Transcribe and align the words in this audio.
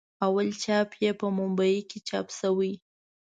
اول 0.25 0.49
چاپ 0.63 0.89
یې 1.03 1.11
په 1.19 1.27
بمبئي 1.35 1.79
کې 1.89 1.99
چاپ 2.07 2.27
شوی. 2.39 2.73